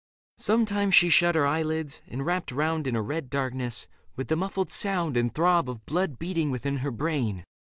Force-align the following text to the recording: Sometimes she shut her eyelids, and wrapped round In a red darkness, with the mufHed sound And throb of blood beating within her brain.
Sometimes 0.39 0.95
she 0.95 1.09
shut 1.11 1.35
her 1.35 1.45
eyelids, 1.45 2.01
and 2.07 2.25
wrapped 2.25 2.51
round 2.51 2.87
In 2.87 2.95
a 2.95 3.03
red 3.03 3.29
darkness, 3.29 3.87
with 4.15 4.29
the 4.29 4.35
mufHed 4.35 4.71
sound 4.71 5.15
And 5.15 5.31
throb 5.31 5.69
of 5.69 5.85
blood 5.85 6.17
beating 6.17 6.49
within 6.49 6.77
her 6.77 6.89
brain. 6.89 7.45